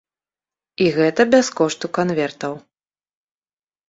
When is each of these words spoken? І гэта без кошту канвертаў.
І 0.85 0.85
гэта 0.95 1.21
без 1.33 1.51
кошту 1.59 1.85
канвертаў. 1.97 2.57